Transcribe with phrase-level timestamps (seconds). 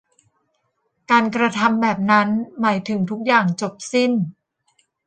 [1.11, 2.27] การกระทำแบบนั้น
[2.59, 4.11] หมายถึงทุกอย่างจบสิ้น